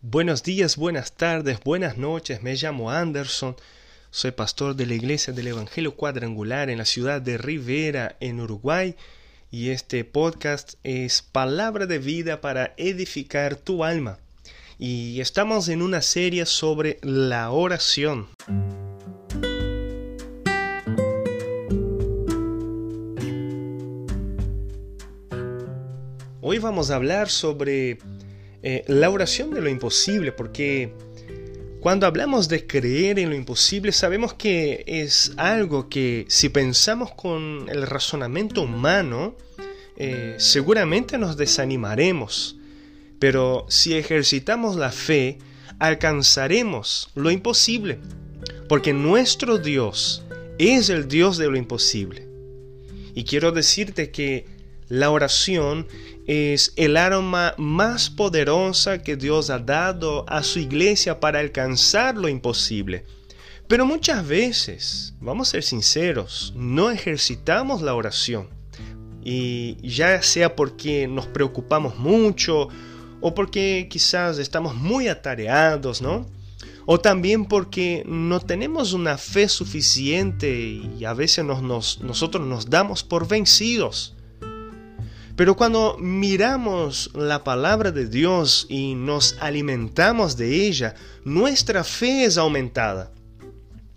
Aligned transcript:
Buenos 0.00 0.44
días, 0.44 0.76
buenas 0.76 1.10
tardes, 1.10 1.58
buenas 1.64 1.98
noches. 1.98 2.40
Me 2.40 2.54
llamo 2.54 2.92
Anderson. 2.92 3.56
Soy 4.12 4.30
pastor 4.30 4.76
de 4.76 4.86
la 4.86 4.94
Iglesia 4.94 5.32
del 5.32 5.48
Evangelio 5.48 5.96
Cuadrangular 5.96 6.70
en 6.70 6.78
la 6.78 6.84
ciudad 6.84 7.20
de 7.20 7.36
Rivera, 7.36 8.14
en 8.20 8.38
Uruguay. 8.38 8.94
Y 9.50 9.70
este 9.70 10.04
podcast 10.04 10.74
es 10.84 11.22
palabra 11.22 11.86
de 11.86 11.98
vida 11.98 12.40
para 12.40 12.74
edificar 12.76 13.56
tu 13.56 13.82
alma. 13.82 14.20
Y 14.78 15.20
estamos 15.20 15.68
en 15.68 15.82
una 15.82 16.00
serie 16.00 16.46
sobre 16.46 17.00
la 17.02 17.50
oración. 17.50 18.28
Hoy 26.40 26.60
vamos 26.60 26.92
a 26.92 26.94
hablar 26.94 27.28
sobre 27.28 27.98
eh, 28.62 28.84
la 28.88 29.10
oración 29.10 29.50
de 29.54 29.60
lo 29.60 29.68
imposible, 29.68 30.32
porque 30.32 30.92
cuando 31.80 32.06
hablamos 32.06 32.48
de 32.48 32.66
creer 32.66 33.18
en 33.18 33.30
lo 33.30 33.36
imposible, 33.36 33.92
sabemos 33.92 34.34
que 34.34 34.84
es 34.86 35.32
algo 35.36 35.88
que 35.88 36.26
si 36.28 36.48
pensamos 36.48 37.12
con 37.12 37.66
el 37.68 37.86
razonamiento 37.86 38.62
humano, 38.62 39.36
eh, 39.96 40.34
seguramente 40.38 41.18
nos 41.18 41.36
desanimaremos. 41.36 42.56
Pero 43.20 43.66
si 43.68 43.94
ejercitamos 43.94 44.76
la 44.76 44.90
fe, 44.90 45.38
alcanzaremos 45.78 47.10
lo 47.14 47.30
imposible, 47.30 48.00
porque 48.68 48.92
nuestro 48.92 49.58
Dios 49.58 50.24
es 50.58 50.88
el 50.88 51.06
Dios 51.06 51.38
de 51.38 51.48
lo 51.48 51.56
imposible. 51.56 52.26
Y 53.14 53.24
quiero 53.24 53.52
decirte 53.52 54.10
que 54.10 54.46
la 54.88 55.10
oración 55.10 55.86
es 56.28 56.74
el 56.76 56.98
arma 56.98 57.54
más 57.56 58.10
poderosa 58.10 59.02
que 59.02 59.16
Dios 59.16 59.48
ha 59.48 59.58
dado 59.58 60.26
a 60.28 60.42
su 60.42 60.58
iglesia 60.58 61.20
para 61.20 61.40
alcanzar 61.40 62.18
lo 62.18 62.28
imposible. 62.28 63.06
Pero 63.66 63.86
muchas 63.86 64.28
veces, 64.28 65.14
vamos 65.20 65.48
a 65.48 65.50
ser 65.52 65.62
sinceros, 65.62 66.52
no 66.54 66.90
ejercitamos 66.90 67.80
la 67.80 67.94
oración. 67.94 68.50
Y 69.24 69.76
ya 69.80 70.22
sea 70.22 70.54
porque 70.54 71.08
nos 71.08 71.26
preocupamos 71.26 71.96
mucho 71.96 72.68
o 73.22 73.34
porque 73.34 73.88
quizás 73.90 74.36
estamos 74.36 74.74
muy 74.74 75.08
atareados, 75.08 76.02
¿no? 76.02 76.26
O 76.84 77.00
también 77.00 77.46
porque 77.46 78.02
no 78.06 78.40
tenemos 78.40 78.92
una 78.92 79.16
fe 79.16 79.48
suficiente 79.48 80.82
y 80.98 81.06
a 81.06 81.14
veces 81.14 81.42
nosotros 81.46 82.46
nos 82.46 82.68
damos 82.68 83.02
por 83.02 83.26
vencidos. 83.26 84.14
Pero 85.38 85.54
cuando 85.54 85.96
miramos 86.00 87.12
la 87.14 87.44
palabra 87.44 87.92
de 87.92 88.08
Dios 88.08 88.66
y 88.68 88.96
nos 88.96 89.36
alimentamos 89.38 90.36
de 90.36 90.66
ella, 90.66 90.96
nuestra 91.24 91.84
fe 91.84 92.24
es 92.24 92.36
aumentada. 92.38 93.12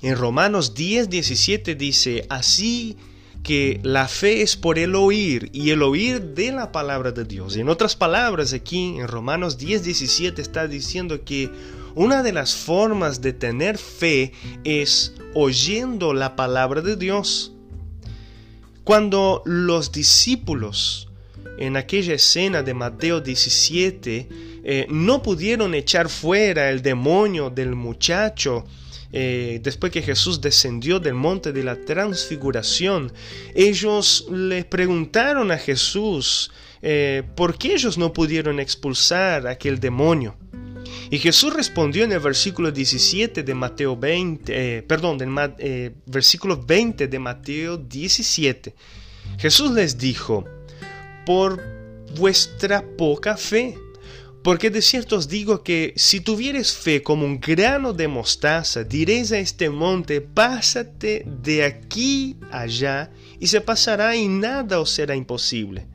En 0.04 0.18
Romanos 0.18 0.76
10, 0.76 1.10
17 1.10 1.74
dice, 1.74 2.28
así 2.30 2.96
que 3.42 3.80
la 3.82 4.08
fe 4.08 4.44
es 4.44 4.56
por 4.56 4.78
el 4.78 4.94
oír 4.94 5.50
y 5.52 5.72
el 5.72 5.82
oír 5.82 6.22
de 6.22 6.52
la 6.52 6.72
palabra 6.72 7.12
de 7.12 7.26
Dios. 7.26 7.56
En 7.56 7.70
otras 7.70 7.96
palabras, 7.96 8.54
aquí 8.54 9.00
en 9.00 9.08
Romanos 9.08 9.58
10, 9.58 9.84
17 9.84 10.40
está 10.44 10.68
diciendo 10.68 11.24
que 11.26 11.50
una 11.96 12.22
de 12.22 12.34
las 12.34 12.54
formas 12.54 13.20
de 13.20 13.34
tener 13.34 13.80
fe 13.80 14.32
es 14.64 15.16
oyendo 15.34 16.14
la 16.14 16.36
palabra 16.36 16.82
de 16.82 16.98
Dios. 16.98 17.52
Cuando 18.84 19.42
los 19.46 19.92
discípulos 19.92 21.08
en 21.62 21.78
aquella 21.78 22.16
escena 22.16 22.64
de 22.64 22.74
Mateo 22.74 23.22
17, 23.22 24.28
eh, 24.64 24.88
no 24.90 25.22
pudieron 25.22 25.76
echar 25.76 26.10
fuera 26.10 26.72
el 26.72 26.82
demonio 26.82 27.52
del 27.52 27.76
muchacho 27.76 28.66
eh, 29.14 29.60
después 29.62 29.92
que 29.92 30.02
Jesús 30.02 30.42
descendió 30.42 31.00
del 31.00 31.14
monte 31.14 31.52
de 31.52 31.64
la 31.64 31.76
transfiguración, 31.76 33.14
ellos 33.54 34.26
le 34.32 34.64
preguntaron 34.64 35.52
a 35.52 35.58
Jesús 35.60 36.52
eh, 36.82 37.22
por 37.36 37.60
qué 37.60 37.76
ellos 37.76 37.96
no 37.96 38.12
pudieron 38.12 38.60
expulsar 38.60 39.46
aquel 39.46 39.80
demonio. 39.80 40.36
Y 41.12 41.20
Jesús 41.20 41.54
respondió 41.54 42.06
en 42.06 42.12
el 42.12 42.22
versículo 42.22 42.72
17 42.72 43.44
de 43.44 43.54
Mateo 43.54 43.96
20, 43.96 44.82
perdón, 44.84 45.20
del 45.20 45.30
versículo 46.08 46.58
20 46.58 47.08
de 47.08 47.20
Mateo 47.20 47.78
17. 47.78 48.74
Jesús 49.38 49.72
les 49.72 49.98
dijo, 49.98 50.46
por 51.26 51.62
vuestra 52.16 52.84
poca 52.98 53.38
fe. 53.38 53.78
Porque 54.44 54.72
de 54.72 54.82
cierto 54.82 55.18
os 55.18 55.28
digo 55.28 55.62
que 55.62 55.94
si 55.96 56.20
tuvieres 56.20 56.74
fe 56.74 57.04
como 57.04 57.26
un 57.26 57.40
grano 57.40 57.94
de 57.94 58.08
mostaza, 58.08 58.84
diréis 58.84 59.32
a 59.32 59.38
este 59.38 59.70
monte, 59.70 60.20
pásate 60.20 61.24
de 61.44 61.64
aquí 61.64 62.38
allá, 62.50 63.12
y 63.40 63.48
se 63.48 63.62
pasará 63.62 64.16
y 64.16 64.28
nada 64.28 64.80
os 64.80 64.90
será 64.90 65.16
imposible. 65.16 65.86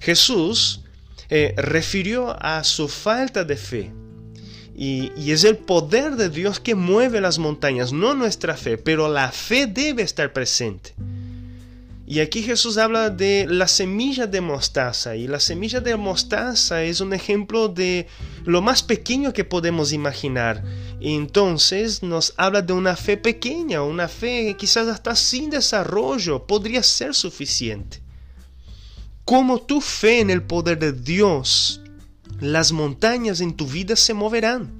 Jesús 0.00 0.80
eh, 1.28 1.52
refirió 1.58 2.36
a 2.42 2.64
su 2.64 2.88
falta 2.88 3.44
de 3.44 3.56
fe. 3.56 3.92
Y, 4.74 5.12
y 5.16 5.32
es 5.32 5.44
el 5.44 5.56
poder 5.56 6.16
de 6.16 6.30
Dios 6.30 6.60
que 6.60 6.74
mueve 6.74 7.20
las 7.20 7.38
montañas, 7.38 7.92
no 7.92 8.14
nuestra 8.14 8.56
fe, 8.56 8.78
pero 8.78 9.08
la 9.08 9.30
fe 9.30 9.66
debe 9.66 10.02
estar 10.02 10.32
presente. 10.32 10.94
Y 12.08 12.20
aquí 12.20 12.42
Jesús 12.42 12.78
habla 12.78 13.10
de 13.10 13.46
la 13.48 13.66
semilla 13.66 14.28
de 14.28 14.40
mostaza. 14.40 15.16
Y 15.16 15.26
la 15.26 15.40
semilla 15.40 15.80
de 15.80 15.96
mostaza 15.96 16.84
es 16.84 17.00
un 17.00 17.12
ejemplo 17.12 17.66
de 17.66 18.06
lo 18.44 18.62
más 18.62 18.84
pequeño 18.84 19.32
que 19.32 19.42
podemos 19.42 19.92
imaginar. 19.92 20.62
Y 21.00 21.16
entonces 21.16 22.04
nos 22.04 22.32
habla 22.36 22.62
de 22.62 22.72
una 22.72 22.94
fe 22.94 23.16
pequeña, 23.16 23.82
una 23.82 24.06
fe 24.06 24.54
quizás 24.56 24.86
hasta 24.86 25.16
sin 25.16 25.50
desarrollo 25.50 26.46
podría 26.46 26.84
ser 26.84 27.12
suficiente. 27.12 28.00
Como 29.24 29.60
tu 29.62 29.80
fe 29.80 30.20
en 30.20 30.30
el 30.30 30.44
poder 30.44 30.78
de 30.78 30.92
Dios, 30.92 31.80
las 32.38 32.70
montañas 32.70 33.40
en 33.40 33.56
tu 33.56 33.66
vida 33.66 33.96
se 33.96 34.14
moverán. 34.14 34.70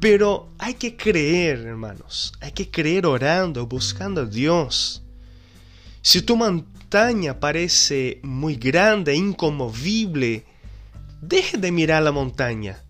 Pero 0.00 0.50
hay 0.58 0.74
que 0.74 0.96
creer, 0.96 1.60
hermanos. 1.60 2.32
Hay 2.40 2.50
que 2.50 2.68
creer 2.68 3.06
orando, 3.06 3.68
buscando 3.68 4.22
a 4.22 4.26
Dios. 4.26 5.01
Si 6.02 6.20
tu 6.20 6.36
montaña 6.36 7.38
parece 7.38 8.18
muy 8.24 8.56
grande, 8.56 9.14
inconmovible, 9.14 10.44
deje 11.20 11.56
de 11.56 11.70
mirar 11.70 12.02
la 12.02 12.10
montaña. 12.10 12.82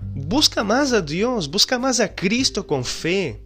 Busca 0.00 0.64
más 0.64 0.92
a 0.92 1.00
Dios, 1.00 1.48
busca 1.48 1.78
más 1.78 2.00
a 2.00 2.12
Cristo 2.12 2.66
con 2.66 2.84
fe. 2.84 3.40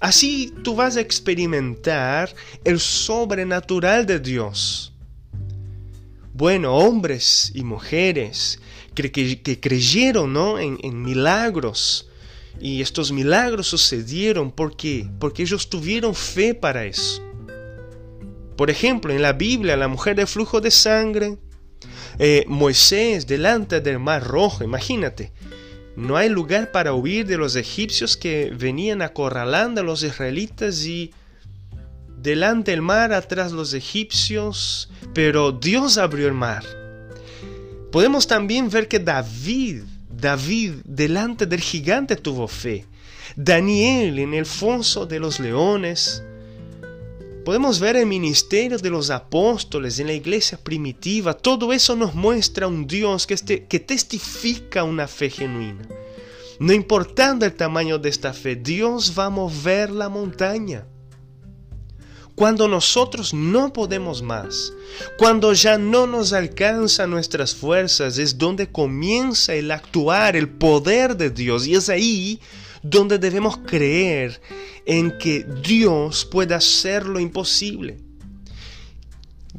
Así 0.00 0.54
tú 0.64 0.74
vas 0.74 0.96
a 0.96 1.02
experimentar 1.02 2.34
el 2.64 2.80
sobrenatural 2.80 4.06
de 4.06 4.18
Dios. 4.18 4.94
Bueno, 6.32 6.74
hombres 6.74 7.52
y 7.54 7.62
mujeres 7.62 8.58
que, 8.94 9.60
creyeron 9.60 10.32
¿no? 10.32 10.58
en, 10.58 10.78
en 10.82 11.02
milagros, 11.02 12.08
y 12.58 12.80
estos 12.80 13.12
milagros 13.12 13.66
sucedieron 13.66 14.50
porque, 14.50 15.06
porque 15.18 15.42
ellos 15.42 15.68
tuvieron 15.68 16.14
fe 16.14 16.54
para 16.54 16.86
eso. 16.86 17.29
Por 18.60 18.68
ejemplo, 18.68 19.10
en 19.14 19.22
la 19.22 19.32
Biblia, 19.32 19.74
la 19.74 19.88
mujer 19.88 20.16
de 20.16 20.26
flujo 20.26 20.60
de 20.60 20.70
sangre, 20.70 21.38
eh, 22.18 22.44
Moisés 22.46 23.26
delante 23.26 23.80
del 23.80 23.98
mar 23.98 24.22
rojo, 24.22 24.62
imagínate, 24.62 25.32
no 25.96 26.18
hay 26.18 26.28
lugar 26.28 26.70
para 26.70 26.92
huir 26.92 27.26
de 27.26 27.38
los 27.38 27.56
egipcios 27.56 28.18
que 28.18 28.52
venían 28.54 29.00
acorralando 29.00 29.80
a 29.80 29.84
los 29.84 30.02
israelitas 30.02 30.84
y 30.84 31.10
delante 32.18 32.74
el 32.74 32.82
mar, 32.82 33.14
atrás 33.14 33.52
los 33.52 33.72
egipcios, 33.72 34.90
pero 35.14 35.52
Dios 35.52 35.96
abrió 35.96 36.26
el 36.26 36.34
mar. 36.34 36.62
Podemos 37.90 38.26
también 38.26 38.68
ver 38.68 38.88
que 38.88 38.98
David, 38.98 39.84
David 40.10 40.72
delante 40.84 41.46
del 41.46 41.62
gigante 41.62 42.14
tuvo 42.14 42.46
fe. 42.46 42.84
Daniel 43.36 44.18
en 44.18 44.34
el 44.34 44.44
foso 44.44 45.06
de 45.06 45.18
los 45.18 45.40
leones, 45.40 46.22
Podemos 47.44 47.80
ver 47.80 47.96
el 47.96 48.06
ministerio 48.06 48.76
de 48.78 48.90
los 48.90 49.08
apóstoles 49.08 49.98
en 49.98 50.08
la 50.08 50.12
iglesia 50.12 50.58
primitiva. 50.58 51.32
Todo 51.32 51.72
eso 51.72 51.96
nos 51.96 52.14
muestra 52.14 52.66
un 52.66 52.86
Dios 52.86 53.26
que, 53.26 53.34
este, 53.34 53.64
que 53.66 53.80
testifica 53.80 54.84
una 54.84 55.08
fe 55.08 55.30
genuina. 55.30 55.88
No 56.58 56.74
importando 56.74 57.46
el 57.46 57.54
tamaño 57.54 57.98
de 57.98 58.10
esta 58.10 58.34
fe, 58.34 58.56
Dios 58.56 59.14
va 59.18 59.26
a 59.26 59.30
mover 59.30 59.90
la 59.90 60.10
montaña. 60.10 60.86
Cuando 62.34 62.68
nosotros 62.68 63.32
no 63.32 63.72
podemos 63.72 64.22
más, 64.22 64.72
cuando 65.18 65.54
ya 65.54 65.78
no 65.78 66.06
nos 66.06 66.34
alcanzan 66.34 67.10
nuestras 67.10 67.54
fuerzas, 67.54 68.18
es 68.18 68.36
donde 68.36 68.70
comienza 68.70 69.54
el 69.54 69.70
actuar, 69.70 70.36
el 70.36 70.48
poder 70.48 71.16
de 71.16 71.30
Dios. 71.30 71.66
Y 71.66 71.74
es 71.74 71.88
ahí 71.88 72.40
donde 72.82 73.18
debemos 73.18 73.58
creer 73.58 74.40
en 74.86 75.18
que 75.18 75.44
Dios 75.62 76.24
puede 76.24 76.54
hacer 76.54 77.06
lo 77.06 77.20
imposible. 77.20 77.98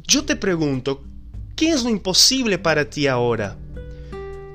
Yo 0.06 0.24
te 0.24 0.36
pregunto, 0.36 1.04
¿qué 1.54 1.70
es 1.70 1.84
lo 1.84 1.90
imposible 1.90 2.58
para 2.58 2.88
ti 2.88 3.06
ahora? 3.06 3.56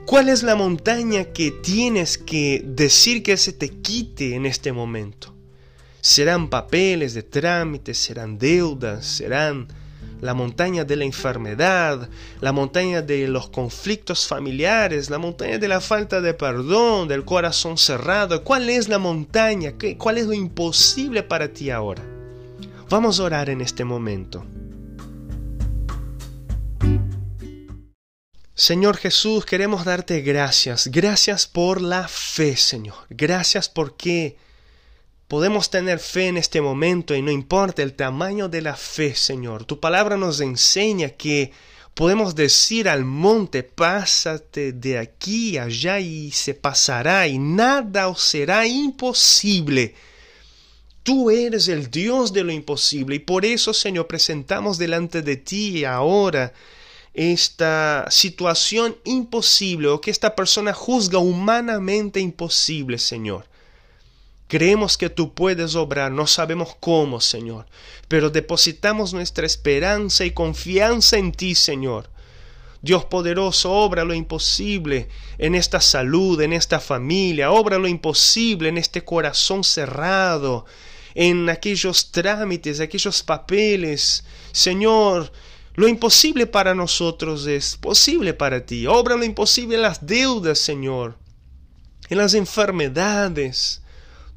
¿Cuál 0.05 0.29
es 0.29 0.43
la 0.43 0.55
montaña 0.55 1.25
que 1.25 1.51
tienes 1.51 2.17
que 2.17 2.63
decir 2.65 3.23
que 3.23 3.37
se 3.37 3.53
te 3.53 3.69
quite 3.69 4.35
en 4.35 4.45
este 4.45 4.71
momento? 4.71 5.33
Serán 5.99 6.49
papeles 6.49 7.13
de 7.13 7.23
trámites, 7.23 7.97
serán 7.97 8.37
deudas, 8.37 9.05
serán 9.05 9.67
la 10.21 10.33
montaña 10.33 10.83
de 10.83 10.95
la 10.95 11.05
enfermedad, 11.05 12.09
la 12.41 12.51
montaña 12.51 13.01
de 13.01 13.27
los 13.27 13.49
conflictos 13.49 14.27
familiares, 14.27 15.09
la 15.09 15.17
montaña 15.17 15.57
de 15.57 15.67
la 15.67 15.81
falta 15.81 16.21
de 16.21 16.33
perdón, 16.33 17.07
del 17.07 17.25
corazón 17.25 17.77
cerrado. 17.77 18.43
¿Cuál 18.43 18.69
es 18.69 18.89
la 18.89 18.99
montaña? 18.99 19.73
¿Cuál 19.97 20.17
es 20.17 20.25
lo 20.25 20.33
imposible 20.33 21.23
para 21.23 21.49
ti 21.49 21.69
ahora? 21.69 22.03
Vamos 22.89 23.19
a 23.19 23.23
orar 23.23 23.49
en 23.49 23.61
este 23.61 23.83
momento. 23.83 24.45
Señor 28.53 28.97
Jesús, 28.97 29.45
queremos 29.45 29.85
darte 29.85 30.21
gracias. 30.21 30.87
Gracias 30.87 31.45
por 31.45 31.79
la 31.79 32.07
fe, 32.07 32.57
Señor. 32.57 32.95
Gracias 33.09 33.69
porque 33.69 34.35
podemos 35.27 35.69
tener 35.69 35.99
fe 35.99 36.27
en 36.27 36.37
este 36.37 36.61
momento 36.61 37.13
y 37.15 37.21
no 37.21 37.31
importa 37.31 37.83
el 37.83 37.93
tamaño 37.93 38.47
de 38.47 38.61
la 38.61 38.75
fe, 38.75 39.13
Señor. 39.15 39.65
Tu 39.65 39.79
palabra 39.79 40.17
nos 40.17 40.39
enseña 40.39 41.09
que 41.09 41.51
podemos 41.93 42.35
decir 42.35 42.87
al 42.87 43.03
monte, 43.03 43.63
pásate 43.63 44.71
de 44.71 44.97
aquí 44.99 45.57
allá 45.57 45.99
y 45.99 46.31
se 46.31 46.53
pasará 46.53 47.27
y 47.27 47.39
nada 47.39 48.07
os 48.07 48.21
será 48.21 48.67
imposible. 48.67 49.95
Tú 51.03 51.29
eres 51.31 51.67
el 51.67 51.89
Dios 51.89 52.33
de 52.33 52.43
lo 52.43 52.51
imposible 52.51 53.15
y 53.15 53.19
por 53.19 53.45
eso, 53.45 53.73
Señor, 53.73 54.07
presentamos 54.07 54.77
delante 54.77 55.21
de 55.21 55.37
ti 55.37 55.85
ahora 55.85 56.53
esta 57.13 58.05
situación 58.11 58.95
imposible 59.03 59.87
o 59.87 59.99
que 59.99 60.11
esta 60.11 60.35
persona 60.35 60.73
juzga 60.73 61.17
humanamente 61.17 62.19
imposible, 62.19 62.97
Señor. 62.97 63.45
Creemos 64.47 64.97
que 64.97 65.09
tú 65.09 65.33
puedes 65.33 65.75
obrar, 65.75 66.11
no 66.11 66.25
sabemos 66.25 66.75
cómo, 66.79 67.19
Señor, 67.19 67.65
pero 68.07 68.29
depositamos 68.29 69.13
nuestra 69.13 69.45
esperanza 69.45 70.23
y 70.23 70.31
confianza 70.31 71.17
en 71.17 71.33
ti, 71.33 71.53
Señor. 71.53 72.09
Dios 72.81 73.03
poderoso, 73.05 73.71
obra 73.71 74.05
lo 74.05 74.13
imposible 74.13 75.09
en 75.37 75.55
esta 75.55 75.81
salud, 75.81 76.39
en 76.41 76.53
esta 76.53 76.79
familia, 76.79 77.51
obra 77.51 77.77
lo 77.77 77.87
imposible 77.87 78.69
en 78.69 78.77
este 78.77 79.03
corazón 79.03 79.65
cerrado, 79.65 80.65
en 81.13 81.49
aquellos 81.49 82.11
trámites, 82.11 82.79
aquellos 82.79 83.23
papeles. 83.23 84.23
Señor, 84.53 85.31
lo 85.73 85.87
imposible 85.87 86.47
para 86.47 86.73
nosotros 86.73 87.45
es 87.47 87.75
posible 87.75 88.33
para 88.33 88.65
ti. 88.65 88.87
Obra 88.87 89.17
lo 89.17 89.25
imposible 89.25 89.75
en 89.75 89.81
las 89.81 90.05
deudas, 90.05 90.57
Señor, 90.59 91.17
en 92.09 92.17
las 92.17 92.33
enfermedades. 92.33 93.81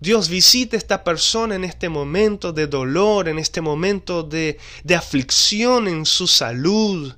Dios 0.00 0.30
visita 0.30 0.76
a 0.76 0.78
esta 0.78 1.04
persona 1.04 1.54
en 1.54 1.64
este 1.64 1.88
momento 1.90 2.52
de 2.52 2.66
dolor, 2.66 3.28
en 3.28 3.38
este 3.38 3.60
momento 3.60 4.22
de, 4.22 4.58
de 4.82 4.94
aflicción 4.94 5.88
en 5.88 6.06
su 6.06 6.26
salud. 6.26 7.14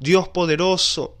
Dios 0.00 0.28
poderoso, 0.28 1.16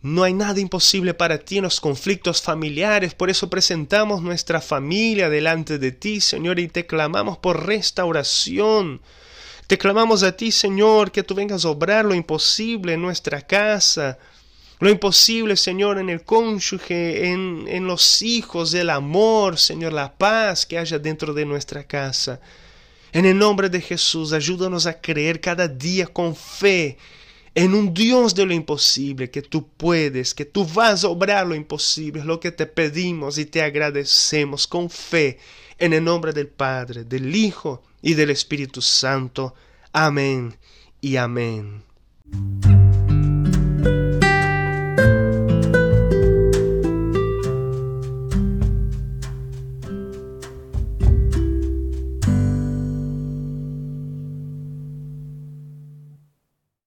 no 0.00 0.22
hay 0.22 0.32
nada 0.32 0.60
imposible 0.60 1.12
para 1.12 1.38
ti 1.38 1.58
en 1.58 1.64
los 1.64 1.80
conflictos 1.80 2.40
familiares, 2.40 3.14
por 3.14 3.30
eso 3.30 3.50
presentamos 3.50 4.22
nuestra 4.22 4.60
familia 4.60 5.28
delante 5.28 5.78
de 5.78 5.90
ti, 5.90 6.20
Señor, 6.20 6.60
y 6.60 6.68
te 6.68 6.86
clamamos 6.86 7.38
por 7.38 7.66
restauración. 7.66 9.00
Te 9.66 9.76
clamamos 9.76 10.22
a 10.22 10.36
ti, 10.36 10.52
Señor, 10.52 11.10
que 11.10 11.24
tú 11.24 11.34
vengas 11.34 11.64
a 11.64 11.70
obrar 11.70 12.04
lo 12.04 12.14
imposible 12.14 12.92
en 12.92 13.02
nuestra 13.02 13.42
casa, 13.42 14.18
lo 14.80 14.90
imposible, 14.90 15.56
Señor, 15.56 15.98
en 15.98 16.08
el 16.08 16.22
cónyuge, 16.22 17.30
en, 17.30 17.64
en 17.66 17.86
los 17.86 18.22
hijos, 18.22 18.72
el 18.74 18.90
amor, 18.90 19.58
Señor, 19.58 19.92
la 19.92 20.12
paz 20.12 20.64
que 20.66 20.78
haya 20.78 20.98
dentro 20.98 21.34
de 21.34 21.44
nuestra 21.44 21.84
casa. 21.84 22.40
En 23.12 23.24
el 23.24 23.36
nombre 23.36 23.68
de 23.68 23.80
Jesús, 23.80 24.32
ayúdanos 24.32 24.86
a 24.86 25.00
creer 25.00 25.40
cada 25.40 25.66
día 25.66 26.06
con 26.06 26.36
fe 26.36 26.96
en 27.54 27.74
un 27.74 27.92
Dios 27.92 28.36
de 28.36 28.46
lo 28.46 28.54
imposible, 28.54 29.30
que 29.30 29.42
tú 29.42 29.66
puedes, 29.66 30.32
que 30.32 30.44
tú 30.44 30.64
vas 30.64 31.02
a 31.02 31.08
obrar 31.08 31.44
lo 31.44 31.56
imposible, 31.56 32.22
lo 32.24 32.38
que 32.38 32.52
te 32.52 32.66
pedimos 32.66 33.36
y 33.36 33.46
te 33.46 33.62
agradecemos 33.62 34.66
con 34.68 34.88
fe, 34.88 35.40
en 35.76 35.92
el 35.92 36.04
nombre 36.04 36.32
del 36.32 36.46
Padre, 36.46 37.02
del 37.02 37.34
Hijo 37.34 37.82
y 38.00 38.14
del 38.14 38.30
Espíritu 38.30 38.80
Santo. 38.80 39.54
Amén 39.92 40.56
y 41.00 41.16
amén. 41.16 41.82